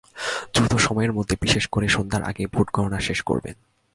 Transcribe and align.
দ্রুত 0.53 0.73
সময়ের 0.75 1.11
মধ্যে 1.13 1.35
বিশেষ 1.41 1.65
করে 1.67 1.87
সন্ধ্যার 1.87 2.23
আগেই 2.23 2.45
ভোট 2.45 2.67
গণনা 2.73 2.99
শেষ 2.99 3.19
করবেন। 3.21 3.55